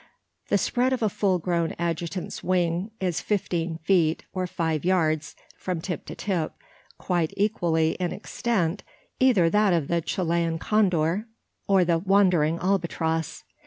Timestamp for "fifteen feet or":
3.21-4.47